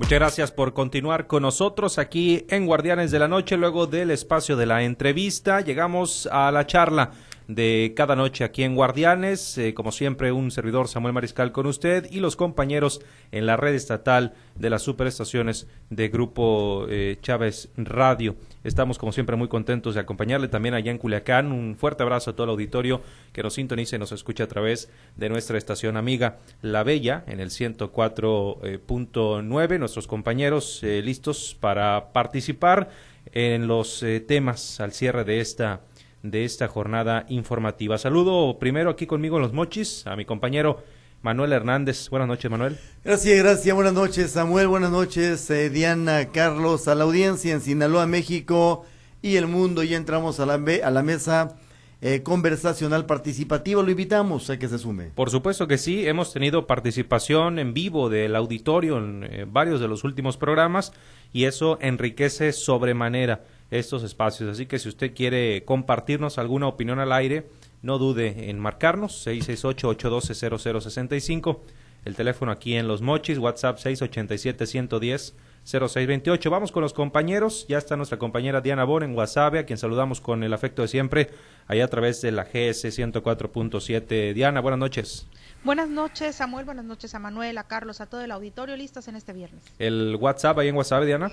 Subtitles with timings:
[0.00, 3.58] Muchas gracias por continuar con nosotros aquí en Guardianes de la Noche.
[3.58, 7.10] Luego del espacio de la entrevista, llegamos a la charla
[7.54, 9.58] de cada noche aquí en Guardianes.
[9.58, 13.00] Eh, como siempre, un servidor Samuel Mariscal con usted y los compañeros
[13.32, 18.36] en la red estatal de las superestaciones de Grupo eh, Chávez Radio.
[18.62, 21.50] Estamos, como siempre, muy contentos de acompañarle también allá en Culiacán.
[21.50, 23.02] Un fuerte abrazo a todo el auditorio
[23.32, 27.40] que nos sintoniza y nos escucha a través de nuestra estación amiga La Bella en
[27.40, 29.78] el 104.9.
[29.78, 32.90] Nuestros compañeros eh, listos para participar
[33.32, 35.82] en los temas al cierre de esta
[36.22, 37.98] de esta jornada informativa.
[37.98, 40.82] Saludo primero aquí conmigo en los mochis a mi compañero
[41.22, 42.08] Manuel Hernández.
[42.08, 42.78] Buenas noches, Manuel.
[43.04, 43.74] Gracias, gracias.
[43.74, 44.68] Buenas noches, Samuel.
[44.68, 48.84] Buenas noches, eh, Diana, Carlos, a la audiencia en Sinaloa, México
[49.22, 49.82] y el mundo.
[49.82, 51.56] Ya entramos a la, a la mesa
[52.02, 53.82] eh, conversacional participativa.
[53.82, 55.10] Lo invitamos a que se sume.
[55.14, 56.06] Por supuesto que sí.
[56.06, 60.94] Hemos tenido participación en vivo del auditorio en eh, varios de los últimos programas
[61.34, 64.50] y eso enriquece sobremanera estos espacios.
[64.50, 67.46] Así que si usted quiere compartirnos alguna opinión al aire,
[67.82, 71.58] no dude en marcarnos 668-812-0065,
[72.04, 76.50] el teléfono aquí en Los Mochis, WhatsApp 687-110-0628.
[76.50, 80.20] Vamos con los compañeros, ya está nuestra compañera Diana Bon en WhatsApp, a quien saludamos
[80.20, 81.30] con el afecto de siempre,
[81.66, 84.34] allá a través de la GS 104.7.
[84.34, 85.28] Diana, buenas noches.
[85.62, 86.64] Buenas noches, Samuel.
[86.64, 88.78] Buenas noches a Manuel, a Carlos, a todo el auditorio.
[88.78, 89.62] Listos en este viernes.
[89.78, 91.30] El WhatsApp ahí en WhatsApp, Diana.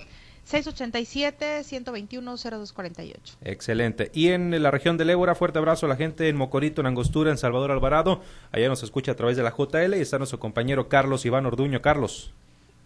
[0.50, 3.38] 687-121-0248.
[3.42, 4.10] Excelente.
[4.14, 7.32] Y en la región del Ébora, fuerte abrazo a la gente en Mocorito, en Angostura,
[7.32, 8.22] en Salvador Alvarado.
[8.52, 11.82] Allá nos escucha a través de la JL y está nuestro compañero Carlos Iván Orduño.
[11.82, 12.34] Carlos.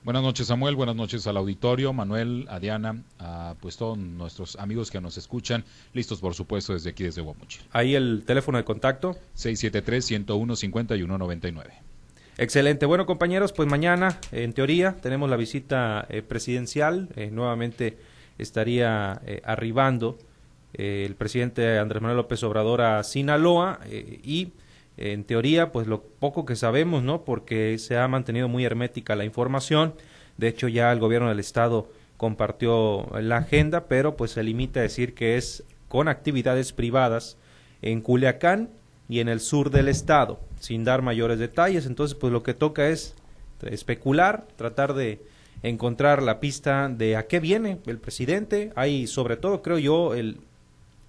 [0.04, 4.90] Buenas noches Samuel, buenas noches al auditorio, Manuel, a Diana, a pues todos nuestros amigos
[4.90, 7.62] que nos escuchan, listos por supuesto desde aquí desde Guamuchil.
[7.72, 9.16] Ahí el teléfono de contacto.
[9.36, 11.91] 673-101-5199.
[12.42, 12.88] Excelente.
[12.88, 17.08] Bueno, compañeros, pues mañana, en teoría, tenemos la visita eh, presidencial.
[17.16, 18.00] Eh, nuevamente
[18.40, 20.18] estaría eh, arribando
[20.74, 24.54] el presidente Andrés Manuel López Obrador a Sinaloa y
[24.98, 27.26] en teoría, pues lo poco que sabemos, ¿no?
[27.26, 29.94] Porque se ha mantenido muy hermética la información.
[30.38, 34.84] De hecho, ya el gobierno del estado compartió la agenda, pero pues se limita a
[34.84, 37.38] decir que es con actividades privadas
[37.84, 38.70] en Culiacán
[39.08, 41.88] y en el sur del estado sin dar mayores detalles.
[41.88, 43.16] Entonces, pues lo que toca es
[43.64, 45.20] especular, tratar de
[45.64, 48.72] encontrar la pista de a qué viene el presidente.
[48.76, 50.38] Hay, sobre todo, creo yo, el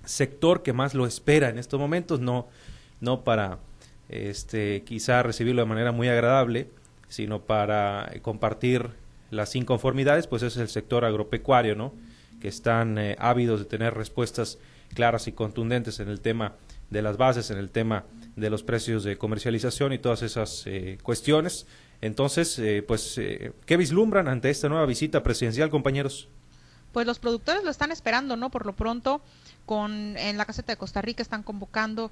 [0.04, 2.48] sector que más lo espera en estos momentos, no,
[3.00, 3.58] no para
[4.08, 6.68] este, quizá recibirlo de manera muy agradable,
[7.08, 8.88] sino para compartir
[9.30, 11.92] las inconformidades, pues es el sector agropecuario, ¿no?
[12.40, 14.58] Que están eh, ávidos de tener respuestas
[14.94, 16.54] claras y contundentes en el tema
[16.92, 18.04] de las bases, en el tema
[18.36, 21.66] de los precios de comercialización y todas esas eh, cuestiones.
[22.00, 26.28] Entonces, eh, pues, eh, ¿qué vislumbran ante esta nueva visita presidencial, compañeros?
[26.92, 28.50] Pues los productores lo están esperando, ¿no?
[28.50, 29.22] Por lo pronto,
[29.66, 32.10] con en la caseta de Costa Rica están convocando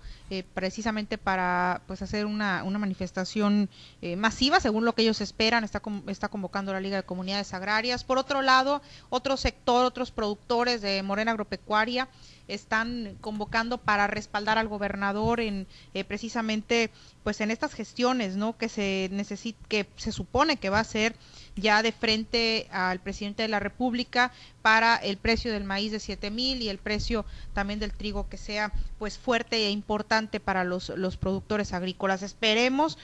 [0.54, 3.68] precisamente para pues hacer una, una manifestación
[4.16, 5.64] masiva según lo que ellos esperan.
[5.64, 8.04] Está está convocando la Liga de Comunidades Agrarias.
[8.04, 12.08] Por otro lado otro sector otros productores de Morena Agropecuaria
[12.48, 16.90] están convocando para respaldar al gobernador en eh, precisamente
[17.22, 21.14] pues en estas gestiones no que se necesita que se supone que va a ser
[21.56, 24.32] ya de frente al presidente de la República
[24.62, 28.36] para el precio del maíz de siete mil y el precio también del trigo que
[28.36, 32.22] sea pues fuerte e importante para los, los productores agrícolas.
[32.22, 32.98] Esperemos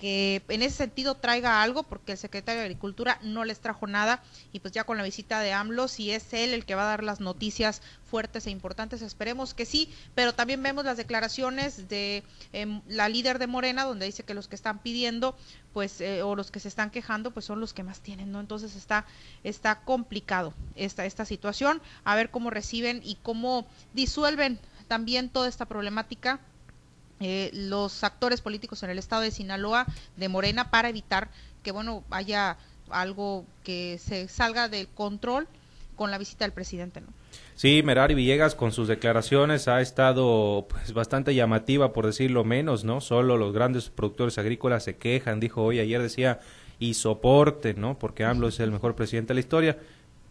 [0.00, 4.22] que en ese sentido traiga algo, porque el secretario de Agricultura no les trajo nada,
[4.50, 6.86] y pues ya con la visita de AMLO, si es él el que va a
[6.86, 12.24] dar las noticias fuertes e importantes, esperemos que sí, pero también vemos las declaraciones de
[12.54, 15.36] em, la líder de Morena, donde dice que los que están pidiendo,
[15.74, 18.40] pues, eh, o los que se están quejando, pues son los que más tienen, ¿no?
[18.40, 19.04] Entonces está,
[19.44, 25.66] está complicado esta, esta situación, a ver cómo reciben y cómo disuelven también toda esta
[25.66, 26.40] problemática
[27.20, 29.86] eh, los actores políticos en el estado de Sinaloa
[30.16, 31.30] de Morena para evitar
[31.62, 32.56] que bueno haya
[32.90, 35.46] algo que se salga del control
[35.96, 37.08] con la visita del presidente, ¿no?
[37.54, 43.02] Sí, Merari Villegas con sus declaraciones ha estado pues bastante llamativa por decirlo menos, ¿no?
[43.02, 46.40] Solo los grandes productores agrícolas se quejan, dijo hoy, ayer decía
[46.78, 47.98] y soporte, ¿no?
[47.98, 49.78] Porque AMLO es el mejor presidente de la historia,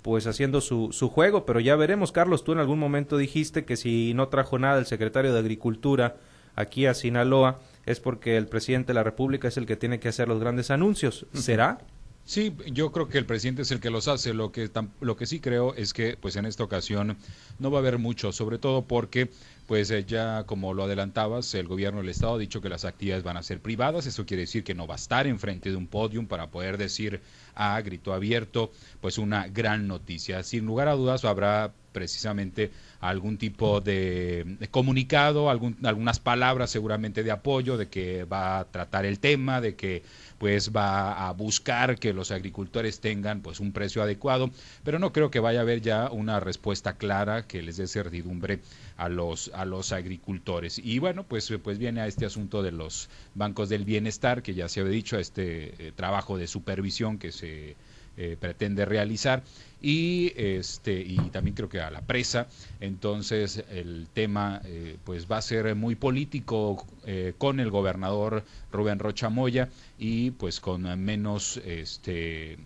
[0.02, 3.78] pues haciendo su, su juego, pero ya veremos, Carlos, tú en algún momento dijiste que
[3.78, 6.16] si no trajo nada el secretario de Agricultura
[6.60, 10.10] aquí a Sinaloa es porque el presidente de la República es el que tiene que
[10.10, 11.26] hacer los grandes anuncios.
[11.34, 11.80] ¿Será?
[12.26, 14.34] Sí, yo creo que el presidente es el que los hace.
[14.34, 14.70] Lo que,
[15.02, 17.18] lo que sí creo es que, pues en esta ocasión,
[17.58, 19.32] no va a haber mucho, sobre todo porque
[19.70, 23.24] pues eh, ya como lo adelantabas, el gobierno del Estado ha dicho que las actividades
[23.24, 25.86] van a ser privadas, eso quiere decir que no va a estar enfrente de un
[25.86, 27.22] podium para poder decir
[27.54, 30.42] a grito abierto, pues una gran noticia.
[30.42, 37.78] Sin lugar a dudas habrá precisamente algún tipo de, comunicado, algunas palabras seguramente de apoyo,
[37.78, 40.04] de que va a tratar el tema, de que
[40.38, 44.50] pues va a buscar que los agricultores tengan pues un precio adecuado,
[44.84, 48.62] pero no creo que vaya a haber ya una respuesta clara que les dé certidumbre
[49.00, 50.78] a los a los agricultores.
[50.78, 54.70] Y bueno, pues pues viene a este asunto de los bancos del bienestar que ya
[54.70, 57.76] se había dicho, a este eh, trabajo de supervisión que se
[58.22, 59.44] eh, pretende realizar
[59.82, 62.48] y este y también creo que a la presa
[62.82, 68.44] entonces el tema eh, pues va a ser muy político eh, con el gobernador
[68.74, 72.58] Rubén Rocha Moya y pues con menos este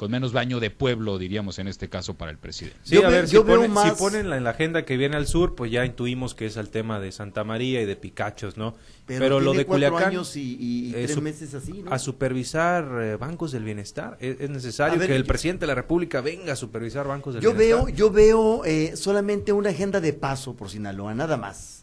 [0.00, 2.78] con menos baño de pueblo, diríamos en este caso para el presidente.
[2.84, 5.70] Sí, a ver, si, ponen, si ponen en la agenda que viene al sur, pues
[5.70, 8.74] ya intuimos que es el tema de Santa María y de Picachos, ¿no?
[9.04, 14.16] Pero, lo de Culiacán años y, tres meses así, A supervisar eh, bancos del bienestar.
[14.20, 17.84] Es, necesario que el presidente de la República venga a supervisar bancos del yo bienestar.
[17.84, 21.79] Veo, yo veo eh, solamente una agenda de paso por Sinaloa, nada más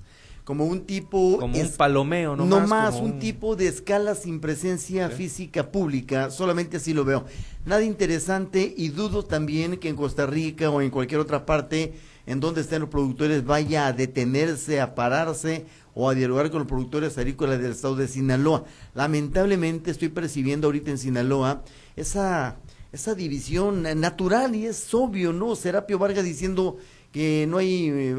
[0.48, 5.10] como un tipo como un palomeo no, no más, un, tipo de escala sin presencia
[5.10, 7.26] física pública solamente así lo veo.
[7.66, 11.96] Nada interesante y dudo también que en Costa Rica o en cualquier otra parte
[12.26, 16.68] en donde estén los productores vaya a detenerse a pararse o a dialogar con los
[16.70, 18.64] productores agrícolas del estado de Sinaloa.
[18.96, 21.66] Lamentablemente estoy percibiendo ahorita en Sinaloa
[21.98, 22.56] esa
[22.94, 26.78] esa división natural y es obvio no Serapio Vargas diciendo
[27.12, 28.16] que no hay eh,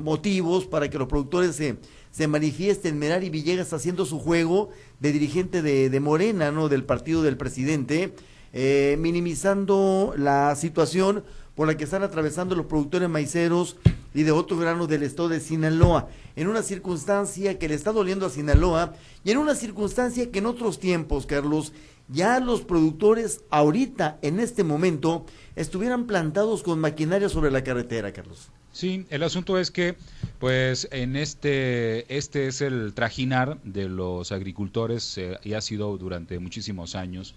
[0.00, 1.76] motivos para que los productores se,
[2.10, 2.98] se manifiesten.
[2.98, 6.68] Merari Villegas haciendo su juego de dirigente de, Morena, ¿no?
[6.68, 8.14] Del partido del presidente,
[8.52, 11.24] eh, minimizando la situación
[11.54, 13.76] por la que están atravesando los productores maiceros
[14.14, 18.26] y de otros granos del estado de Sinaloa, en una circunstancia que le está doliendo
[18.26, 18.94] a Sinaloa
[19.24, 21.72] y en una circunstancia que en otros tiempos, Carlos,
[22.08, 28.50] ya los productores ahorita, en este momento, estuvieran plantados con maquinaria sobre la carretera, Carlos.
[28.72, 29.96] Sí, el asunto es que,
[30.38, 36.38] pues, en este, este es el trajinar de los agricultores eh, y ha sido durante
[36.38, 37.34] muchísimos años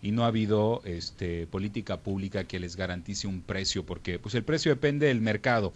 [0.00, 4.44] y no ha habido este, política pública que les garantice un precio, porque pues el
[4.44, 5.72] precio depende del mercado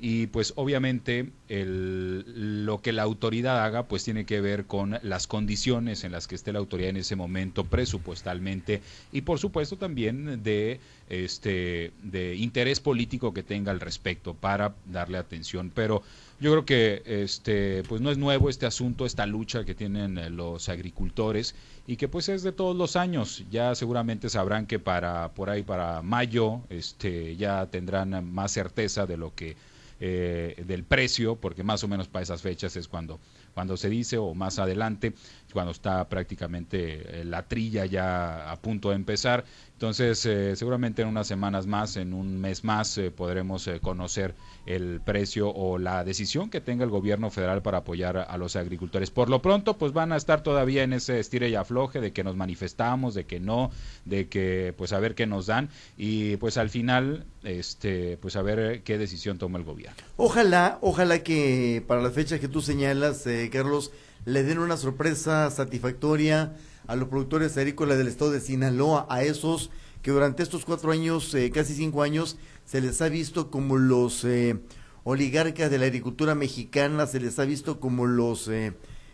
[0.00, 5.26] y pues obviamente el, lo que la autoridad haga pues tiene que ver con las
[5.26, 8.82] condiciones en las que esté la autoridad en ese momento presupuestalmente
[9.12, 15.18] y por supuesto también de este de interés político que tenga al respecto para darle
[15.18, 15.70] atención.
[15.74, 16.02] Pero
[16.40, 20.68] yo creo que este pues no es nuevo este asunto esta lucha que tienen los
[20.68, 21.54] agricultores
[21.86, 23.44] y que pues es de todos los años.
[23.50, 29.16] Ya seguramente sabrán que para por ahí para mayo este ya tendrán más certeza de
[29.16, 29.56] lo que
[30.06, 33.20] eh, del precio, porque más o menos para esas fechas es cuando,
[33.54, 35.14] cuando se dice, o más adelante,
[35.54, 39.46] cuando está prácticamente eh, la trilla ya a punto de empezar.
[39.72, 44.34] Entonces, eh, seguramente en unas semanas más, en un mes más, podremos conocer
[44.66, 49.10] el precio o la decisión que tenga el gobierno federal para apoyar a, los agricultores.
[49.10, 52.24] Por lo pronto, pues van a estar todavía en ese estire y afloje de que
[52.24, 53.70] nos manifestamos, de que no,
[54.04, 58.42] de que pues a ver qué nos dan y pues al final, este, pues a
[58.42, 59.96] ver qué decisión toma el gobierno.
[60.16, 63.92] Ojalá, ojalá que para la fecha que tú señalas, eh, Carlos,
[64.24, 66.56] le den una sorpresa satisfactoria
[66.86, 69.70] a los productores agrícolas del estado de Sinaloa, a esos
[70.02, 74.24] que durante estos cuatro años, eh, casi cinco años, se les ha visto como los
[74.24, 74.56] eh,
[75.04, 78.72] oligarcas de la agricultura mexicana, se les ha visto como los eh,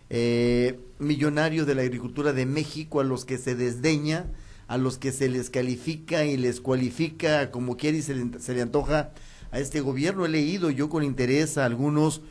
[0.09, 4.27] eh, millonarios de la agricultura de México a los que se desdeña,
[4.69, 8.55] a los que se les califica y les cualifica como quiere y se le, se
[8.55, 9.13] le antoja
[9.51, 10.25] a este gobierno.
[10.25, 12.23] He leído yo con interés a algunos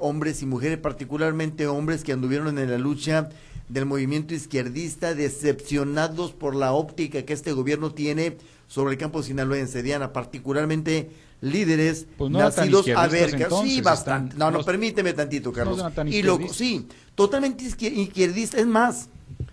[0.00, 3.28] hombres y mujeres, particularmente hombres que anduvieron en la lucha
[3.68, 8.36] del movimiento izquierdista, decepcionados por la óptica que este gobierno tiene
[8.66, 11.10] sobre el campo sinaloense, Diana, particularmente
[11.40, 14.36] líderes pues nacidos a ver, sí, bastante.
[14.36, 15.82] no, no, permíteme tantito, Carlos.
[16.06, 19.08] y lo, sí, totalmente izquierdista, es más,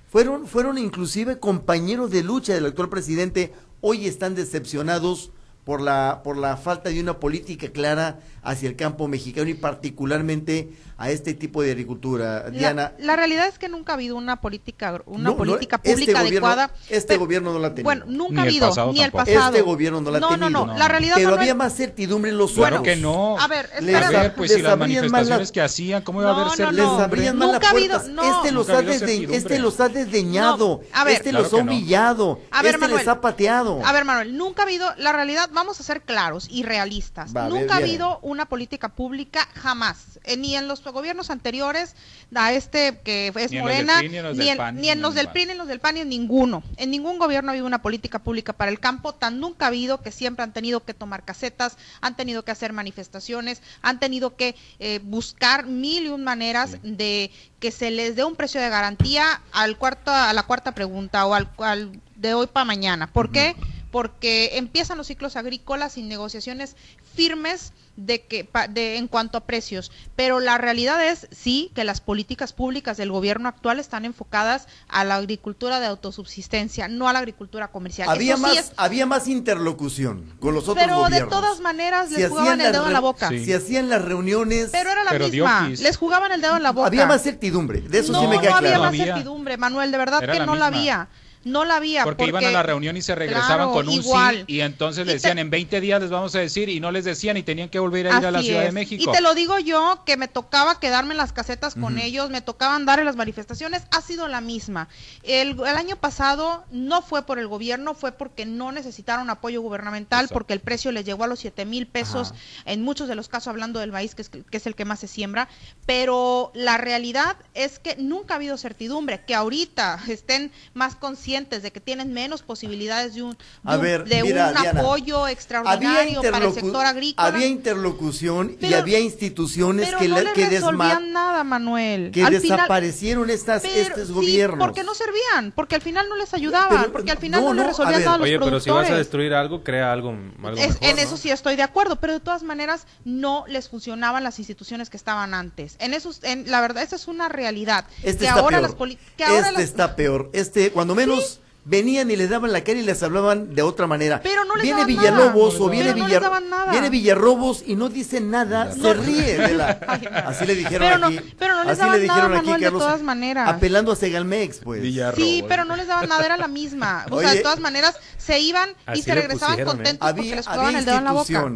[0.10, 5.32] fueron, fueron inclusive compañeros de lucha del actual presidente, hoy están decepcionados
[5.64, 10.72] por la, por la falta de una política clara hacia el campo mexicano y particularmente
[11.02, 12.52] a este tipo de agricultura.
[12.52, 12.94] Diana.
[13.00, 16.72] La, realidad es que nunca ha habido una política, una política este pública adecuada.
[16.90, 17.86] Este gobierno no la ha tenido.
[17.86, 19.48] Bueno, nunca ha habido, ni el pasado.
[19.48, 20.50] Este gobierno no la ha tenido.
[20.52, 23.40] No, no, la realidad Pero había más certidumbre en los Claro que no.
[23.40, 24.08] A ver, espera.
[24.08, 26.98] A ver, pues si las manifestaciones que hacían, ¿cómo iba a haber certidumbre?
[26.98, 28.04] Les abrían mal las puertas.
[28.06, 30.82] este, los ha este los ha desdeñado.
[30.94, 32.40] A ver, este los ha humillado.
[32.52, 33.84] A ver, este les ha pateado.
[33.84, 37.34] A ver, Manuel, nunca ha habido, la realidad vamos a ser claros y realistas.
[37.34, 41.96] Nunca ha habido una política pública, jamás, eh, ni en los gobiernos anteriores,
[42.34, 44.90] a este que es Ni Morena, ni en los ni del en, PAN, ni ni
[44.90, 45.28] en en los el del.
[45.30, 46.64] PRI, ni en los del PAN, ni en ninguno.
[46.78, 50.02] En ningún gobierno ha habido una política pública para el campo, tan nunca ha habido
[50.02, 54.56] que siempre han tenido que tomar casetas, han tenido que hacer manifestaciones, han tenido que
[54.80, 59.42] eh, buscar mil y un maneras de que se les dé un precio de garantía
[59.52, 63.08] al cuarto, a la cuarta pregunta o al, al de hoy para mañana.
[63.08, 63.56] ¿Por qué?
[63.92, 66.76] Porque empiezan los ciclos agrícolas sin negociaciones
[67.14, 71.84] firmes de que pa- de en cuanto a precios, pero la realidad es sí que
[71.84, 77.14] las políticas públicas del gobierno actual están enfocadas a la agricultura de autosubsistencia, no a
[77.14, 78.08] la agricultura comercial.
[78.10, 81.30] Había Eso sí más, es- había más interlocución con los otros pero de gobiernos.
[81.30, 83.28] todas maneras Si les jugaban el dedo en la boca.
[83.30, 83.44] Sí.
[83.46, 86.72] Si hacían las reuniones, Pero era la Pero misma, les jugaban el dedo en la
[86.72, 86.88] boca.
[86.88, 87.82] había más certidumbre.
[87.82, 88.84] De eso no, sí me queda no había claro.
[88.84, 89.14] más No había.
[89.16, 91.10] certidumbre, Manuel, de verdad Era que la no la había.
[91.44, 92.04] No la había.
[92.04, 94.46] Porque, iban a la reunión y se regresaban Claro, con un igual.
[94.48, 96.92] sí y entonces le te- decían en 20 días les vamos a decir y no
[96.92, 98.72] les decían y tenían que volver a ir a la Ciudad de.
[98.72, 99.04] México.
[99.04, 102.42] Y te lo digo yo, que me tocaba quedarme en las casetas con ellos, me
[102.42, 104.88] tocaba andar en las manifestaciones, ha sido la misma.
[105.24, 110.20] El, el año pasado no fue por el gobierno, fue porque no necesitaron apoyo gubernamental,
[110.26, 110.34] Exacto.
[110.34, 112.40] porque el precio les llegó a los 7 mil pesos, Ajá.
[112.66, 115.00] en muchos de los casos hablando del maíz, que es, que es el que más
[115.00, 115.48] se siembra,
[115.88, 121.72] pero la realidad es que nunca ha habido certidumbre, que ahorita estén más conscientes de
[121.72, 125.28] que tienen menos posibilidades de un, de A un- ver, de mira, un Diana, apoyo
[125.30, 127.28] extraordinario para el sector agrícola.
[127.28, 132.12] había interlocución y Pero- había instituciones Pero que, no la- les que, resolvían nada, Manuel.
[132.12, 134.60] que Al final- desaparecieron estas, pero estos sí, gobiernos.
[134.68, 137.54] porque no servían, porque al final no les ayudaban, Pero, porque al final no, no,
[137.54, 138.06] les no, a resolvían ver.
[138.06, 138.98] nada a los Oye, pero si vas a productores.
[138.98, 141.02] destruir algo, crea algo, algo Es- mejor, en ¿no?
[141.02, 144.98] eso sí estoy de acuerdo, pero de todas maneras no les funcionaban las instituciones que
[144.98, 145.76] estaban antes.
[145.80, 147.86] En eso, en, la verdad, esa es una realidad.
[148.04, 148.70] Este que está ahora peor.
[148.78, 150.30] las que ahora este las- está peor.
[150.34, 151.21] Este, cuando menos
[151.64, 154.20] venían y les daban la cara y les hablaban de otra manera.
[154.24, 155.66] Pero no les viene daban Villalobos nada.
[155.66, 156.72] o viene Pero no les Villar- daban nada.
[156.72, 159.70] viene Villarrobos y no dice nada, se ríe de la
[160.28, 161.36] así le dijeron Pero no- aquí.
[161.38, 163.50] pero no les así daban le dijeron nada, aquí Manuel, de Carlos, todas maneras.
[163.50, 164.82] apelando a Segalmex, pues.
[165.16, 167.06] Sí, pero no les daban nada, era la misma.
[167.12, 167.38] O sea, Oye.
[167.38, 169.76] de todas maneras, se iban y se regresaban pusieron, ¿eh?
[169.78, 171.52] contentos porque Había, les había jugaban el dedo en la boca.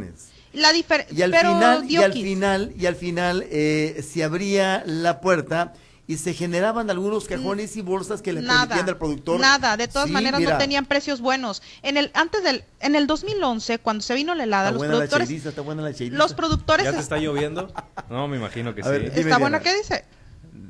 [0.53, 0.71] La
[1.11, 5.73] Y al pero, final, y al final, y al final eh, se abría la puerta
[6.07, 9.39] y se generaban algunos cajones y bolsas que le nada, permitían al productor.
[9.39, 11.61] nada, de todas Sí, maneras mira, no tenían precios buenos.
[11.81, 14.93] En el antes del en el 2011 cuando se vino la helada, Está los buena
[14.93, 16.17] la productores cheiriza, está buena la cheiriza.
[16.17, 17.73] los productores ¿Ya te está lloviendo?
[18.09, 18.91] No, me imagino que A sí.
[19.15, 20.05] está buena qué dice?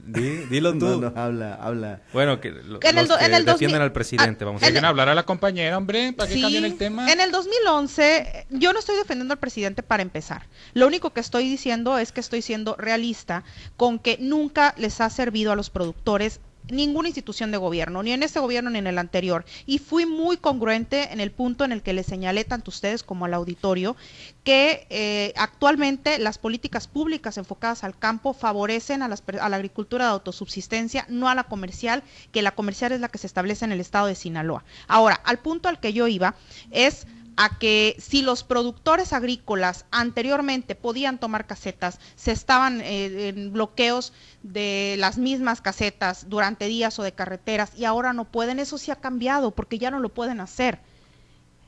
[0.05, 0.85] Di- dilo tú.
[1.01, 2.01] No, no, habla, habla.
[2.13, 4.61] Bueno, que lo- En el los en que el 2000 defienden al presidente, ah, vamos
[4.63, 4.73] a en.
[4.73, 7.11] Dejen hablar a la compañera, hombre, para que Sí, cambien el tema.
[7.11, 10.47] En el 2011, yo no estoy defendiendo al presidente para empezar.
[10.73, 13.43] Lo único que estoy diciendo es que estoy siendo realista
[13.77, 18.23] con que nunca les ha servido a los productores ninguna institución de gobierno, ni en
[18.23, 19.45] este gobierno ni en el anterior.
[19.65, 23.03] Y fui muy congruente en el punto en el que les señalé tanto a ustedes
[23.03, 23.95] como al auditorio
[24.43, 30.05] que eh, actualmente las políticas públicas enfocadas al campo favorecen a, las a la agricultura
[30.05, 33.71] de autosubsistencia, no a la comercial, que la comercial es la que se establece en
[33.71, 34.63] el estado de Sinaloa.
[34.87, 36.35] Ahora, al punto al que yo iba
[36.71, 43.51] es a que si los productores agrícolas anteriormente podían tomar casetas, se estaban eh, en
[43.51, 44.13] bloqueos
[44.43, 48.91] de las mismas casetas durante días o de carreteras y ahora no pueden, eso sí
[48.91, 50.79] ha cambiado porque ya no lo pueden hacer.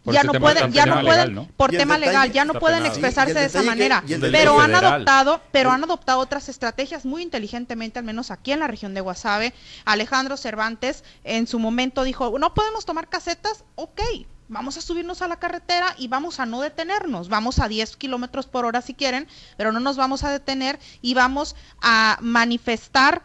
[0.03, 1.47] Por ya no tema- pueden, ya no legal, pueden, ¿no?
[1.57, 2.93] por tema detalle- legal, ya no pueden penado.
[2.93, 4.03] expresarse de esa que- manera.
[4.31, 4.93] Pero han federal.
[4.93, 9.01] adoptado, pero han adoptado otras estrategias muy inteligentemente, al menos aquí en la región de
[9.01, 9.53] Guasave.
[9.83, 14.00] Alejandro Cervantes en su momento dijo, no podemos tomar casetas, ok,
[14.50, 18.46] vamos a subirnos a la carretera y vamos a no detenernos, vamos a 10 kilómetros
[18.48, 19.27] por hora si quieren,
[19.58, 23.22] pero no nos vamos a detener y vamos a manifestar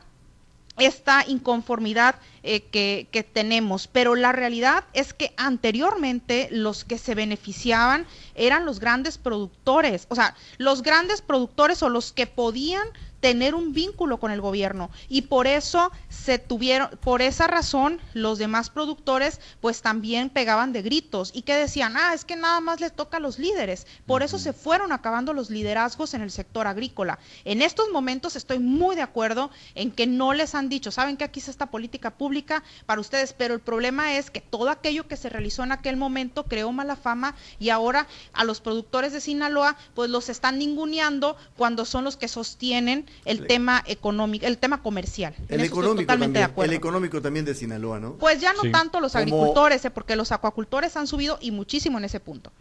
[0.78, 3.86] esta inconformidad eh, que, que tenemos.
[3.88, 10.14] Pero la realidad es que anteriormente los que se beneficiaban eran los grandes productores, o
[10.14, 12.88] sea, los grandes productores o los que podían
[13.22, 14.90] tener un vínculo con el gobierno.
[15.08, 20.82] Y por eso se tuvieron por esa razón los demás productores pues también pegaban de
[20.82, 24.24] gritos y que decían ah es que nada más les toca a los líderes por
[24.24, 27.20] eso se fueron acabando los liderazgos en el sector agrícola.
[27.44, 31.24] En estos momentos estoy muy de acuerdo en que no les han dicho saben que
[31.24, 35.16] aquí está esta política pública para ustedes pero el problema es que todo aquello que
[35.16, 39.76] se realizó en aquel momento creó mala fama y ahora a los productores de Sinaloa
[39.94, 45.34] pues los están ninguneando cuando son los que sostienen el tema económico, el tema comercial.
[45.36, 46.72] En El eso estoy económico totalmente de también, acuerdo.
[46.72, 48.14] el económico también de Sinaloa, ¿no?
[48.14, 48.70] Pues ya no Sí.
[48.72, 52.52] tanto los Como- agricultores, eh, porque los acuacultores han subido y muchísimo en ese punto.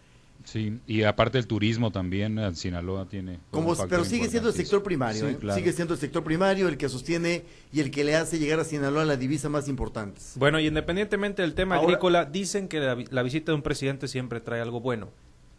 [0.43, 3.38] Sí, y aparte el turismo también, en Sinaloa tiene...
[3.51, 5.38] Como, pero sigue siendo el sector primario, Sí, ¿eh?
[5.39, 5.55] claro.
[5.60, 8.63] sigue siendo el sector primario el que sostiene y el que le hace llegar a
[8.63, 10.20] Sinaloa la divisa más importante.
[10.38, 14.08] Bueno, y independientemente del tema Ahora- agrícola, dicen que la, la visita de un presidente
[14.08, 15.10] siempre trae algo bueno.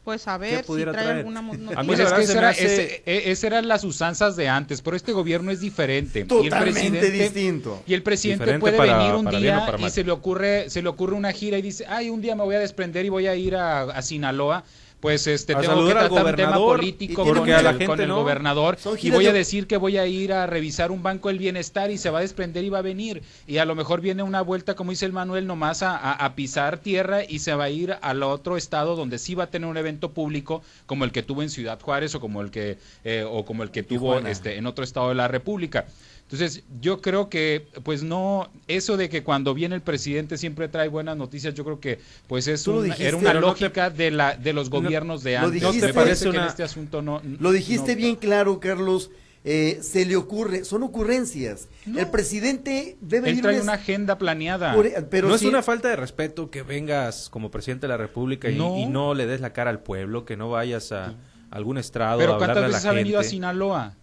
[0.05, 1.11] Pues a ver si trae traer?
[1.19, 1.77] alguna A mí noticia.
[1.77, 4.35] la Pues es que se esa me era- hace- ese- e- esas eran las usanzas
[4.35, 6.19] de antes, pero este gobierno es diferente.
[6.19, 7.83] y el Totalmente presidente- distinto.
[7.87, 10.89] Y el presidente Diferente puede para- venir un día y se le ocurre se le
[10.89, 13.37] ocurre una gira y dice, ay, un día me voy a desprender y voy a
[13.37, 14.65] ir a, a Sinaloa.
[15.03, 18.15] Pues este A tengo que tratar un tema político con, el, gente con el no.
[18.19, 21.39] gobernador y voy a de- decir que voy a ir a revisar un banco del
[21.39, 24.23] bienestar y se va a desprender y va a venir y a lo mejor viene
[24.23, 27.65] una vuelta como dice el Manuel nomás a, a- a pisar tierra y se va
[27.65, 31.11] a ir al otro estado donde sí va a tener un evento público como el
[31.11, 34.11] que tuvo en Ciudad Juárez o como el que eh, o como el que tuvo
[34.13, 34.31] Tijuana.
[34.31, 35.85] este en otro estado de la República.
[36.25, 40.89] Entonces, yo creo que, pues no, eso de que cuando viene el presidente siempre trae
[40.89, 43.91] buenas noticias, yo creo que, pues es lo dijiste, era una pero no te- lógica
[43.91, 45.61] de la de los gobiernos de lo antes.
[45.61, 47.21] dijiste, Me parece que en este asunto no.
[47.39, 49.11] Lo dijiste no- bien claro, Carlos.
[49.45, 51.67] eh, se le ocurre, son ocurrencias.
[51.85, 51.99] No.
[51.99, 54.73] El presidente debe Él trae un una agenda planeada.
[54.73, 58.49] por- pero no es una falta de respeto que vengas como presidente de la República
[58.49, 58.79] y No.
[58.79, 61.15] y no, le des la cara al pueblo, que no vayas a
[61.51, 63.25] algún estrado Pero a ¿cuántas hablarle a la veces ha venido a.
[63.25, 63.95] Sinaloa?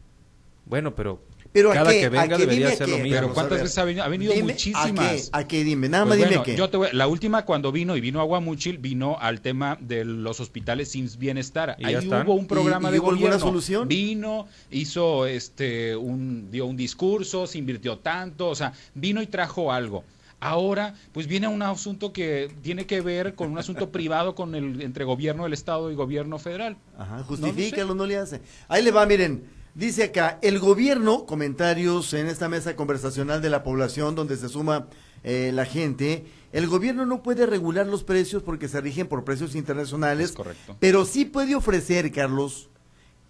[0.66, 1.22] Bueno, pero,
[1.52, 2.00] Pero ¿a cada qué?
[2.02, 2.42] que ¿A venga qué?
[2.46, 3.10] debería Dime a ser lo mismo.
[3.16, 4.04] Pero ¿cuántas a veces ha venido?
[4.04, 4.88] Ha venido Dime, muchísimas.
[4.88, 5.24] ¿A qué?
[5.32, 5.64] ¿A qué?
[5.64, 6.56] Dime, nada Pues más dime bueno, qué.
[6.56, 10.06] yo te voy- la última cuando vino y vino a Guamuchil vino al tema de
[10.06, 11.76] los hospitales sin bienestar.
[11.80, 13.46] ¿Y Ahí hubo un programa ¿Y- y de hubo alguna gobierno.
[13.48, 13.88] solución?
[13.88, 19.72] Vino, hizo este un dio un discurso, se invirtió tanto, o sea, vino y trajo
[19.72, 20.04] algo.
[20.42, 24.82] Ahora, pues viene un asunto que tiene que ver con un asunto privado con el
[24.82, 26.78] entre gobierno del estado y gobierno federal.
[26.98, 28.40] Ajá, No justifícalo, no, le hace.
[28.70, 29.58] Ahí le va, miren.
[29.80, 34.88] Dice acá, el gobierno, comentarios en esta mesa conversacional de la población donde se suma
[35.24, 39.56] eh, la gente, el gobierno no puede regular los precios porque se rigen por precios
[39.56, 40.76] internacionales, Es correcto.
[40.82, 42.68] pero sí puede ofrecer, Carlos,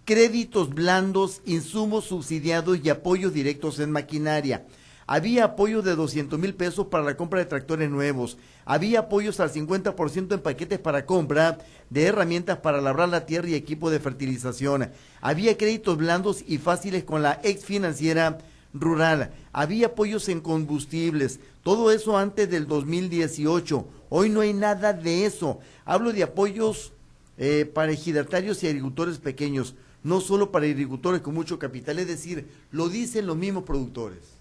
[0.04, 4.66] créditos blandos, insumos subsidiados y apoyos directos en maquinaria.
[5.12, 8.38] Había apoyo de 200 mil pesos para la compra de tractores nuevos.
[8.64, 11.58] Había apoyos al 50% en paquetes para compra
[11.90, 14.92] de herramientas para labrar la tierra y equipo de fertilización.
[15.20, 18.38] Había créditos blandos y fáciles con la ex financiera
[18.72, 19.32] rural.
[19.52, 21.40] Había apoyos en combustibles.
[21.64, 23.84] Todo eso antes del 2018.
[24.10, 25.58] Hoy no hay nada de eso.
[25.84, 26.92] Hablo de apoyos
[27.36, 31.98] eh, para ejidatarios y agricultores pequeños, no solo para agricultores con mucho capital.
[31.98, 34.39] Es decir, lo dicen los mismos productores.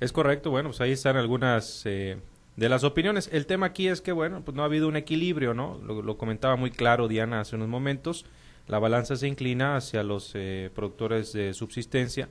[0.00, 2.18] Es correcto, bueno, pues ahí están algunas eh,
[2.56, 3.28] de las opiniones.
[3.32, 5.78] El tema aquí es que, bueno, pues no ha habido un equilibrio, ¿no?
[5.78, 8.24] Lo, comentaba muy claro Diana hace unos momentos.
[8.66, 12.28] La balanza se inclina hacia los eh, productores de subsistencia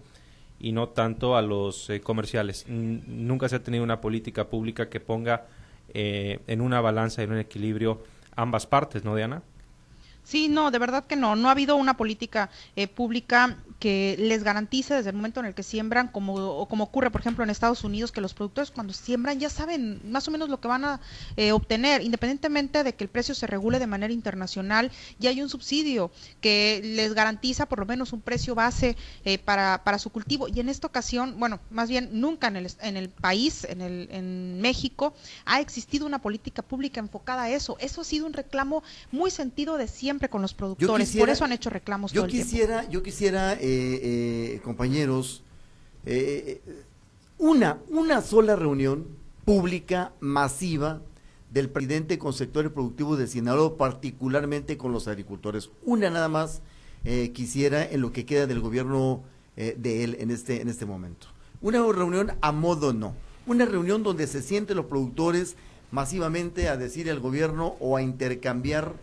[0.60, 2.66] y no tanto a los eh, comerciales.
[2.68, 5.46] Nunca se ha tenido una política pública que ponga
[5.94, 8.04] eh, en una balanza, en un equilibrio
[8.36, 9.44] ambas partes, ¿no, Diana?
[10.24, 11.36] Sí, no, de verdad que no.
[11.36, 15.54] No ha habido una política eh, pública que les garantice desde el momento en el
[15.54, 19.42] que siembran, como, como ocurre, por ejemplo, en Estados Unidos, que los productores cuando siembran
[19.42, 21.02] ya saben más o menos lo que van a
[21.36, 25.50] eh, obtener, independientemente de que el precio se regule de manera internacional, ya hay un
[25.50, 30.48] subsidio que les garantiza por lo menos un precio base eh, para, para su cultivo.
[30.48, 34.08] Y en esta ocasión, bueno, más bien nunca en el, en el país, en, el,
[34.12, 37.76] en México, ha existido una política pública enfocada a eso.
[37.82, 38.82] Eso ha sido un reclamo
[39.12, 41.08] muy sentido de siempre con los productores.
[41.08, 42.50] quisiera- por eso han hecho reclamos Yo todo el tiempo.
[42.50, 45.44] quisiera, yo quisiera, eh, eh, compañeros,
[46.06, 46.62] eh,
[47.38, 49.06] una, una sola reunión
[49.46, 51.02] pública, masiva,
[51.52, 55.70] del presidente con sectores productivos de Sinaloa, particularmente con los agricultores.
[55.84, 56.62] Una nada más
[57.34, 59.24] quisiera en lo que queda del gobierno
[59.56, 61.28] de él en este, en este momento.
[61.62, 63.14] Una reunión a modo no.
[63.46, 65.56] Una reunión donde se sienten los productores
[65.92, 68.94] masivamente a decir al gobierno o a intercambiar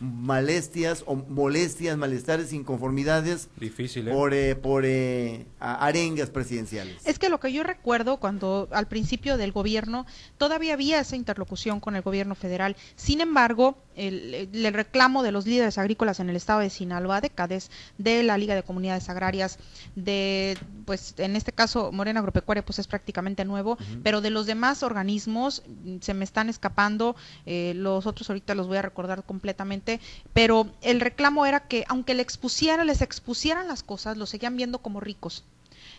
[0.00, 4.12] molestias o molestias, malestares, inconformidades Difícil, ¿eh?
[4.12, 7.06] por, eh, por eh, arengas presidenciales.
[7.06, 10.06] Es que lo que yo recuerdo cuando al principio del gobierno
[10.38, 12.76] todavía había esa interlocución con el gobierno federal.
[12.96, 17.30] Sin embargo, el, el reclamo de los líderes agrícolas en el estado de Sinaloa, de
[17.30, 19.58] CADES, de la Liga de Comunidades Agrarias,
[19.94, 24.82] de, pues en este caso Morena Agropecuaria, pues es prácticamente nuevo, pero de los demás
[24.82, 29.85] organismos mm, se me están escapando, eh, los otros ahorita los voy a recordar completamente,
[30.32, 34.78] pero el reclamo era que aunque le expusieran, les expusieran las cosas, los seguían viendo
[34.78, 35.44] como ricos.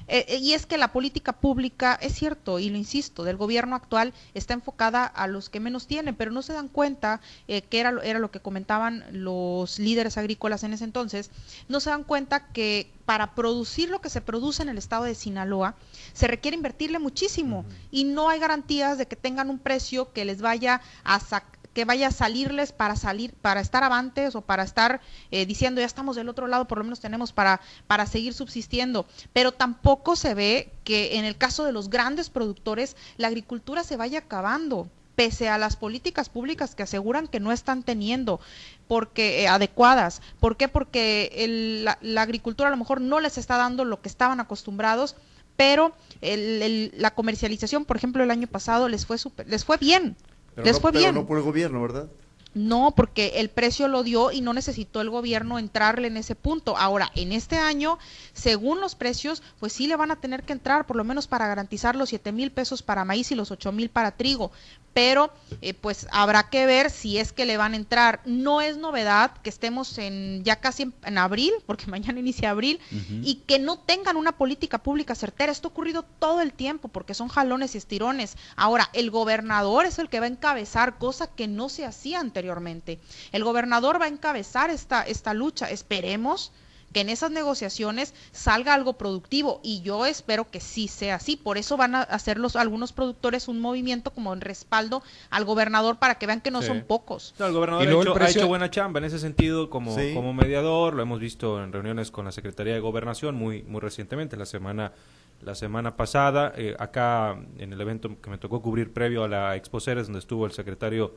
[0.09, 3.75] Eh, eh, y es que la política pública, es cierto, y lo insisto, del gobierno
[3.75, 7.79] actual está enfocada a los que menos tienen, pero no se dan cuenta, eh, que
[7.79, 11.29] era, lo- era lo que comentaban los líderes agrícolas en ese entonces,
[11.67, 15.15] no se dan cuenta que para producir lo que se produce en el estado de
[15.15, 15.75] Sinaloa,
[16.13, 20.41] se requiere invertirle muchísimo y no hay garantías de que tengan un precio que les
[20.41, 24.99] vaya a sacar que vaya a salirles para salir, para estar avantes o para estar
[25.29, 29.05] eh, diciendo ya estamos del otro lado, por lo menos tenemos para, para seguir subsistiendo.
[29.31, 33.95] Pero tampoco se ve que en el caso de los grandes productores la agricultura se
[33.95, 34.87] vaya acabando.
[35.15, 38.39] pese a las políticas públicas que aseguran que no están teniendo
[38.87, 40.23] porque eh, adecuadas.
[40.39, 40.67] ¿Por qué?
[40.67, 45.15] Porque la, agricultura a lo mejor no les está dando lo que estaban acostumbrados,
[45.57, 50.17] pero la comercialización, por ejemplo, el año pasado les fue super, les fue bien.
[50.63, 51.15] Les fue bien.
[51.15, 52.07] no por el gobierno, ¿verdad?
[52.53, 56.75] No, porque el precio lo dio y no necesitó el gobierno entrarle en ese punto.
[56.75, 57.99] Ahora, en este año,
[58.33, 61.47] según los precios, pues sí le van a tener que entrar, por lo menos para
[61.47, 64.51] garantizar los siete mil pesos para maíz y los ocho mil para trigo
[64.97, 65.31] pero
[65.61, 68.19] eh, pues habrá que ver si es que le van a entrar.
[68.25, 72.79] No es novedad que estemos en ya casi en, abril, porque mañana inicia abril,
[73.21, 75.51] y que no tengan una política pública certera.
[75.51, 78.37] Esto ha ocurrido todo el tiempo porque son jalones y estirones.
[78.55, 82.99] Ahora, el gobernador es el que va a encabezar, cosa que no se hacía anteriormente.
[83.31, 85.69] El gobernador va a encabezar esta, esta lucha.
[85.69, 86.51] Esperemos
[86.93, 91.37] que en esas negociaciones salga algo productivo y yo espero que sí sea así.
[91.37, 95.97] Por eso van a hacer los, algunos productores un movimiento como en respaldo al gobernador
[95.97, 97.33] para que vean que no son pocos.
[97.39, 101.63] el gobernador ha hecho, buena chamba en ese sentido como, como mediador, lo hemos visto
[101.63, 104.93] en reuniones con la Secretaría de Gobernación muy, muy recientemente, la semana
[105.41, 109.55] la semana pasada, eh, acá en el evento que me tocó cubrir previo a la
[109.55, 111.15] Exposeres, donde estuvo el secretario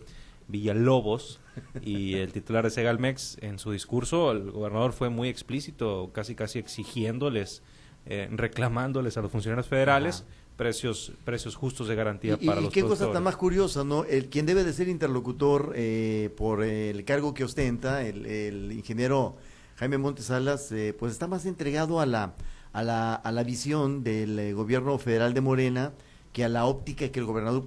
[0.49, 1.41] Villalobos
[1.83, 6.59] y el titular de Segalmex, en su discurso, el gobernador fue muy explícito, casi casi
[6.59, 7.63] exigiéndoles,
[8.07, 10.25] eh, reclamándoles a los funcionarios federales
[10.57, 14.05] precios precios justos de garantía para los y qué cosa tan más curiosa, ¿no?
[14.05, 19.37] El quien debe de ser interlocutor eh, por el cargo que ostenta, el, ingeniero
[19.77, 22.35] Jaime Montes Salas, eh, pues está más entregado a la,
[22.75, 25.93] a la, a la visión del gobierno federal de Morena,
[26.33, 27.65] que a la óptica que el gobernador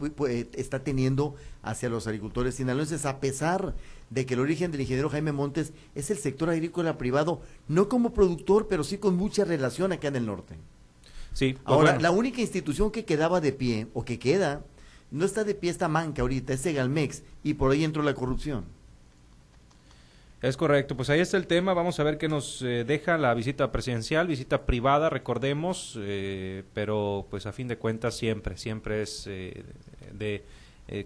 [0.53, 3.75] está teniendo hacia los agricultores sinaloenses, a pesar
[4.09, 8.13] de que el origen del ingeniero Jaime Montes es el sector agrícola privado, no como
[8.13, 10.55] productor, pero sí con mucha relación acá en el norte.
[11.33, 11.53] Sí.
[11.53, 14.63] Pues Ahora, la única institución que quedaba de pie, o que queda,
[15.11, 18.65] no está de pie esta manca ahorita, es Segalmex, y por ahí entró la corrupción.
[20.43, 23.33] Es correcto, pues ahí está el tema, vamos a ver qué nos eh, deja la
[23.33, 29.23] visita presidencial, visita privada, recordemos, eh, pero pues a fin de cuentas siempre, siempre es
[29.27, 29.63] eh,
[30.11, 30.43] de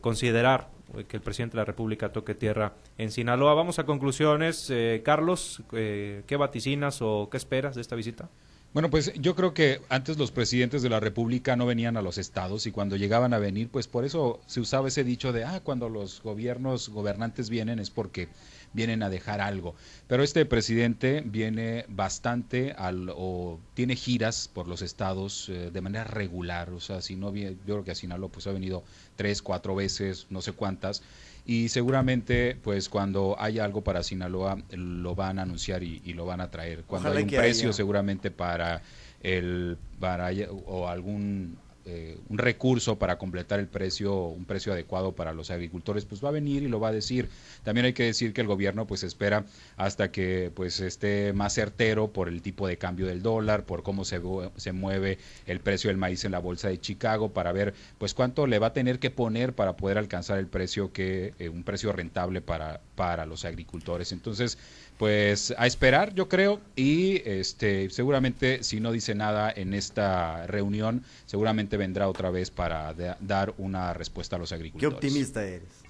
[0.02, 0.70] considerar
[1.08, 3.54] que el presidente de la República toque tierra en Sinaloa.
[3.54, 4.74] Vamos a conclusiones,
[5.04, 8.28] Carlos, ¿qué vaticinas o qué esperas de esta visita?
[8.74, 12.18] Bueno, pues yo creo que antes los presidentes de la República no venían a los
[12.18, 15.62] estados y cuando llegaban a venir, pues por eso se usaba ese dicho de, ah,
[15.64, 18.30] cuando los gobiernos gobernantes vienen es porque
[18.74, 19.76] vienen a dejar algo.
[20.08, 26.04] Pero este presidente viene bastante al, o tiene giras por los estados eh, de manera
[26.04, 28.84] regular, o sea, si no yo creo que a Sinaloa pues ha venido
[29.16, 31.04] tres, cuatro veces, no sé cuántas,
[31.46, 36.42] y seguramente pues cuando haya algo para Sinaloa lo van a anunciar y, lo van
[36.42, 36.84] a traer.
[36.84, 38.82] Cuando hay un precio seguramente para
[39.22, 40.30] el para
[40.66, 41.58] o algún
[41.90, 46.28] eh, un recurso para completar el precio, un precio adecuado para los agricultores, pues va
[46.28, 47.30] a venir y lo va a decir.
[47.64, 49.46] También hay que decir que el gobierno pues espera
[49.78, 54.04] hasta que pues esté más certero por el tipo de cambio del dólar, por cómo
[54.04, 54.22] se,
[54.58, 58.48] se mueve el precio del maíz en la bolsa de Chicago, para ver pues cuánto
[58.48, 61.94] le va a tener que poner para poder alcanzar el precio que, eh, un precio
[61.94, 64.12] rentable para, para los agricultores.
[64.12, 64.58] Entonces,
[64.98, 71.04] pues a esperar, yo creo, y este seguramente si no dice nada en esta reunión,
[71.26, 75.00] seguramente vendrá otra vez para dar una respuesta a los agricultores.
[75.00, 75.88] Qué optimista eres.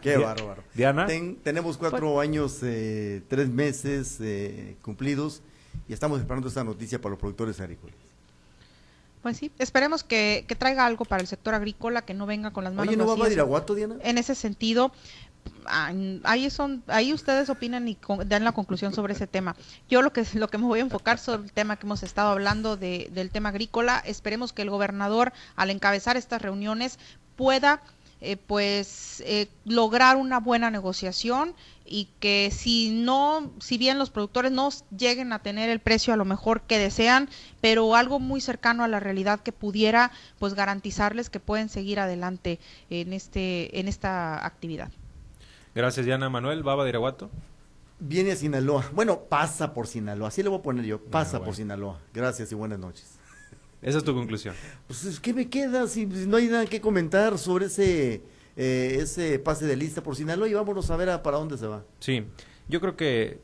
[0.00, 0.62] Qué bárbaro.
[0.74, 1.06] Diana.
[1.42, 5.42] tenemos cuatro pues- años, eh, tres meses eh, cumplidos
[5.88, 7.96] y estamos esperando esta noticia para los productores agrícolas.
[9.22, 12.72] Pues sí, esperemos que, traiga algo para el sector agrícola, que no venga con las
[12.72, 13.96] manos Oye, ¿no va a Badiraguato, Diana?
[14.02, 14.92] En ese sentido,
[15.66, 19.56] ahí son ahí ustedes opinan y dan la conclusión sobre ese tema.
[19.88, 22.30] Yo lo que lo que me voy a enfocar sobre el tema que hemos estado
[22.30, 24.02] hablando de, del tema agrícola.
[24.04, 26.98] Esperemos que el gobernador al encabezar estas reuniones
[27.36, 27.82] pueda
[28.20, 31.54] eh, pues eh, lograr una buena negociación
[31.86, 36.16] y que si no, si bien los productores no lleguen a tener el precio a
[36.16, 37.28] lo mejor que desean,
[37.60, 42.58] pero algo muy cercano a la realidad que pudiera pues garantizarles que pueden seguir adelante
[42.90, 44.90] en este en esta actividad.
[45.78, 46.64] Gracias, Diana Manuel.
[46.64, 47.30] Baba de Iraguato.
[48.00, 48.90] Viene a Sinaloa.
[48.92, 50.26] Bueno, pasa por Sinaloa.
[50.26, 51.00] Así le voy a poner yo.
[51.00, 52.00] Pasa ah, por Sinaloa.
[52.12, 53.16] Gracias y buenas noches.
[53.80, 54.56] Esa es tu conclusión.
[54.88, 58.22] Pues, ¿qué me queda si no hay nada que comentar sobre ese,
[58.56, 61.84] eh, ese pase de lista por Sinaloa y vámonos a ver para dónde se va?
[62.00, 62.24] Sí,
[62.68, 63.38] yo creo que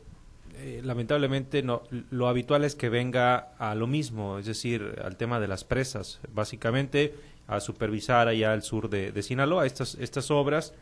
[0.56, 5.38] eh, lamentablemente no, lo habitual es que venga a lo mismo, es decir, al tema
[5.38, 7.14] de las presas, básicamente
[7.46, 10.74] a supervisar allá al sur de, de Sinaloa estas, estas obras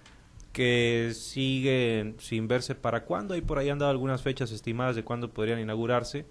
[0.53, 3.35] que siguen sin verse para cuándo.
[3.35, 6.27] Hay por ahí han dado algunas fechas estimadas de cuándo podrían inaugurarse.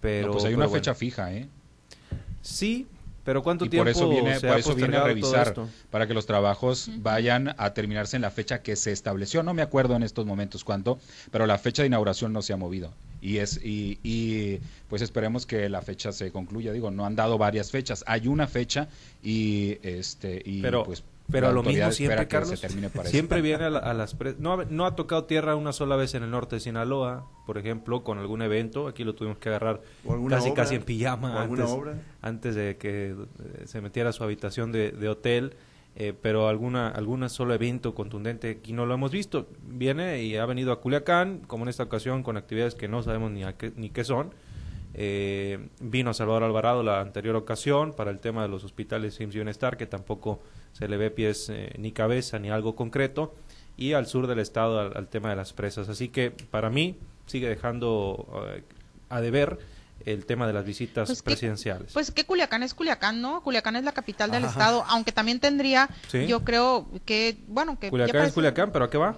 [0.00, 1.48] Pero, pues hay una fecha fija, ¿eh?
[2.40, 2.88] Sí,
[3.24, 5.54] Pero ¿cuánto y tiempo por eso viene, se por ha eso viene a revisar
[5.90, 9.44] para que los trabajos vayan a terminarse en la fecha que se estableció.
[9.44, 10.98] No me acuerdo en estos momentos cuánto,
[11.30, 12.92] pero la fecha de inauguración no se ha movido.
[13.20, 16.72] Y es y, y, pues esperemos que la fecha se concluya.
[16.72, 18.02] Digo, no han dado varias fechas.
[18.08, 18.88] Hay una fecha
[19.22, 23.40] y este y pero pues pero la lo mismo siempre Carlos se termine para siempre
[23.40, 26.14] viene a, la- a las pre- no, ha- no ha tocado tierra una sola vez
[26.14, 28.86] en el norte de Sinaloa por ejemplo con algún evento.
[28.86, 29.80] Aquí lo tuvimos que agarrar
[30.28, 31.94] casi obra, casi en pijama antes, obra.
[32.20, 33.16] antes de que eh,
[33.66, 35.54] se metiera a su habitación de, de hotel.
[35.94, 39.48] Eh, pero alguna alguna solo evento contundente aquí no lo hemos visto.
[39.66, 43.30] Viene y ha venido a Culiacán como en esta ocasión con actividades que no sabemos
[43.30, 44.30] ni a qué, ni qué son.
[44.94, 49.76] Eh, vino Salvador Alvarado la anterior ocasión para el tema de los hospitales IMSS Bienestar,
[49.76, 50.40] que tampoco
[50.72, 53.34] se le ve pies eh, ni cabeza ni algo concreto,
[53.76, 55.88] y al sur del estado al, al tema de las presas.
[55.88, 58.62] Así que para mí sigue dejando eh,
[59.08, 59.58] a deber
[60.04, 61.92] el tema de las visitas Pues que- presidenciales.
[61.92, 63.40] Pues que Culiacán es Culiacán, ¿no?
[63.42, 64.52] Culiacán es la capital del Ajá.
[64.52, 66.26] estado, aunque también tendría, Sí.
[66.26, 67.88] yo creo que, bueno, que...
[67.90, 69.16] Culiacán es Culiacán, pero ¿a qué va?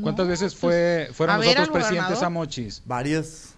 [0.00, 2.82] ¿Cuántas No, veces pues, fue fueron los otros presidentes a Mochis?
[2.86, 3.54] Varias.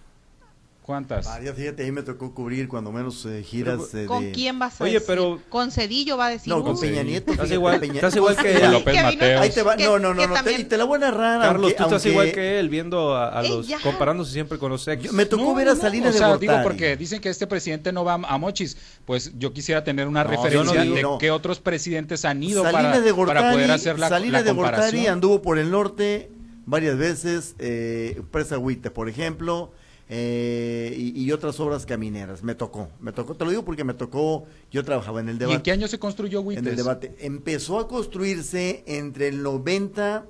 [0.85, 1.25] ¿Cuántas?
[1.25, 4.79] Varias, fíjate, ahí me tocó cubrir cuando menos eh, giras Pero, ¿Con de- quién vas
[4.79, 5.07] a Oye, decir?
[5.07, 6.53] pero- Con Cedillo va a decir.
[6.53, 6.79] No, con.
[6.79, 7.33] Peña Nieto.
[7.33, 8.71] Estás igual- Peña- estás igual que él.
[8.71, 9.41] López Mateos.
[9.41, 11.41] Ahí te va, no, no, no, no, te- y te la voy a narrar.
[11.41, 14.87] Carlos, aunque- tú estás aunque- igual que él, viendo a, los, comparándose siempre con los
[14.87, 15.05] ex.
[15.05, 16.49] Yo- me tocó No, ver a no, Salinas o de sea, Gortari.
[16.49, 20.23] digo porque dicen que este presidente no va a Mochis, pues yo quisiera tener una
[20.23, 21.17] No, referencia no digo, de no.
[21.17, 24.43] qué otros presidentes han ido Salinas para, de Gortari, para poder hacer la, Salinas la
[24.43, 26.31] de Gortari anduvo por el norte
[26.67, 29.73] varias veces, eh, Presa Huite, por ejemplo,
[30.09, 32.43] eh, y, y otras obras camineras.
[32.43, 35.39] Me tocó, me tocó, te lo digo porque me tocó, yo trabajaba en el ¿Y
[35.39, 35.57] debate.
[35.57, 36.67] en qué año se construyó en Huites?
[36.67, 37.15] el debate.
[37.21, 40.27] Empezó a construirse entre el 90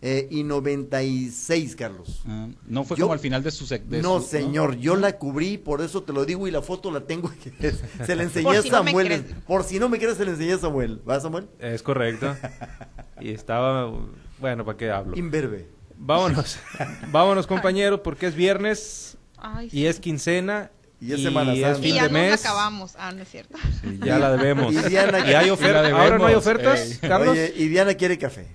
[0.00, 2.22] eh, y 96, Carlos.
[2.26, 3.66] Ah, no fue Yo- como al final de su...
[3.66, 6.90] de no, su- señor, yo la cubrí, por eso te lo digo y la foto
[6.90, 7.30] la tengo.
[8.06, 9.24] se la enseñé Por a si Samuel.
[9.46, 11.02] por si no me crees, se la enseñé a Samuel.
[11.08, 11.48] ¿Va, Samuel?
[11.58, 12.34] Es correcto.
[13.20, 13.92] y estaba,
[14.38, 15.16] bueno, ¿para qué hablo?
[15.18, 15.68] Imberbe.
[16.00, 16.58] Vámonos,
[17.10, 20.70] vámonos compañeros, porque es viernes Ay, y es quincena
[21.00, 21.78] Y es Semana es Santa.
[21.80, 22.40] fin y ya de nos mes.
[22.44, 22.94] acabamos.
[22.98, 23.56] Ah, no es cierto.
[23.84, 24.72] y ya la debemos.
[24.74, 25.92] Y Diana- Y hay ofertas.
[25.92, 26.98] Ahora no hay ofertas, ey.
[27.08, 27.30] Carlos.
[27.30, 28.48] Oye, y Diana quiere café.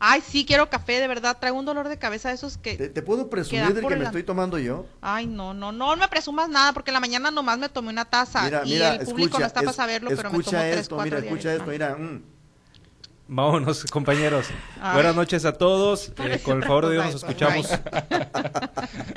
[0.00, 1.38] Ay, sí, quiero café, de verdad.
[1.40, 2.88] Traigo un dolor de cabeza de esos ¿Te, que...
[2.88, 4.86] te puedo presumir del que me estoy tomando yo?
[5.00, 8.04] Ay, no, no, no me presumas nada porque en la mañana nomás me tomé una
[8.04, 10.40] taza Mira, y mira, el público escucha, no está para es- saberlo, pero me tomo
[10.40, 11.60] escucha tres, esto, cuatro mira, escucha diarios.
[11.68, 11.96] esto, mira.
[11.96, 12.22] mm.
[13.26, 14.48] Vámonos, compañeros.
[14.80, 14.94] Ay.
[14.94, 16.12] Buenas noches a todos.
[16.18, 17.66] Eh, con el favor de Dios nos escuchamos.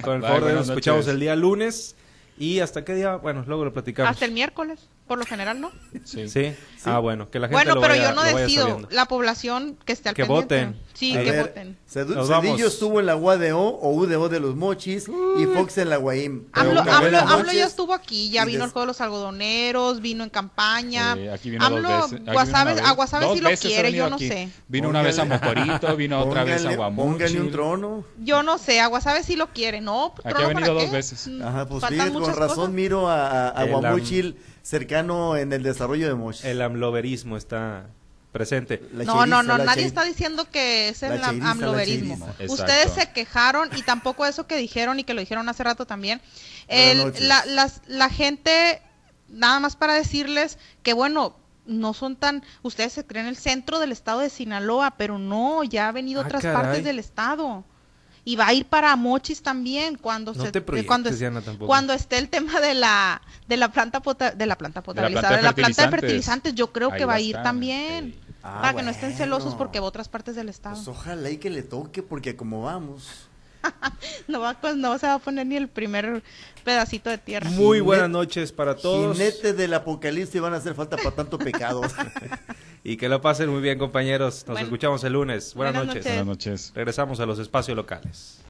[0.01, 1.95] con el Bye, favor de Dios nos escuchamos el día lunes.
[2.37, 3.15] ¿Y hasta qué día?
[3.15, 4.11] Bueno, luego lo platicamos.
[4.11, 5.71] Hasta el miércoles, por lo general, ¿no?
[6.03, 6.27] Sí.
[6.29, 6.53] ¿Sí?
[6.85, 8.87] Ah, bueno, que la gente Bueno, lo pero vaya- yo no decido.
[8.91, 10.55] La población que esté al Que pendiente.
[10.65, 10.81] voten.
[10.93, 11.77] Sí, A que ver, voten.
[11.91, 12.61] Cedu- Nos Cedillo vamos.
[12.61, 15.07] estuvo en la UADO o UDO de los Mochis
[15.39, 16.45] y Fox en la Guaim.
[16.53, 20.23] AMLO, AMLO- AMLO ya estuvo aquí, ya vino des- el juego de los algodoneros, vino
[20.23, 21.15] en campaña.
[21.17, 22.21] Eh, aquí vino AMLO, dos veces.
[22.27, 22.93] Aquí Guasave, vino una a.
[22.93, 24.27] Guasave sí lo quiere, yo no aquí.
[24.27, 24.49] sé.
[24.67, 27.11] Vino una vez a Mocorito, vino otra vez a Guamuchil.
[27.11, 28.03] Póngale un trono.
[28.19, 30.07] Yo no sé, a Guasave sí lo quiere, ¿no?
[30.07, 31.29] Aquí ha ¿trono para venido dos veces.
[31.43, 36.49] Ajá, pues fíjate, con razón miro a, Guamuchil cercano en el desarrollo de.
[36.49, 37.87] El amloverismo está
[38.31, 38.81] presente.
[38.93, 42.35] La No, no, cheiriza, no, nadie está diciendo que es el cheiriza, amloverismo.
[42.49, 46.21] Ustedes se quejaron y tampoco eso que dijeron y que lo dijeron hace rato también.
[46.67, 48.81] El- la, las- la gente,
[49.29, 53.91] nada más para decirles que bueno, no son tan, ustedes se creen el centro del
[53.91, 56.61] estado de Sinaloa, pero no, ya ha venido Ah, otras caray.
[56.61, 57.63] partes del estado.
[58.27, 61.65] Y va a ir para Mochis también cuando No se te proyectes, cuando, Diana, tampoco.
[61.67, 65.43] cuando esté el tema de la de la planta pota- de la planta potabilizada, de
[65.43, 66.53] la planta de fertilizantes.
[66.53, 68.13] yo creo Ahí que va va a ir estar, también.
[68.13, 68.19] sí.
[68.43, 69.57] Ah, para que no estén celosos bueno.
[69.59, 70.75] porque va a otras partes del estado.
[70.75, 73.26] Pues ojalá y que le toque, porque como vamos.
[74.27, 76.21] No, va, pues, no se va a poner ni el primer
[76.63, 77.49] pedacito de tierra.
[77.51, 79.17] Muy buenas noches para todos.
[79.17, 81.81] Jinetes del apocalipsis van a hacer falta para tanto pecado.
[82.83, 84.45] Y que lo pasen muy bien, compañeros.
[84.47, 84.61] Nos Bueno.
[84.67, 85.53] escuchamos el lunes.
[85.55, 86.05] Buenas, Buenas noches.
[86.05, 86.05] noches.
[86.05, 86.71] Buenas noches.
[86.73, 88.39] Regresamos a los espacios locales.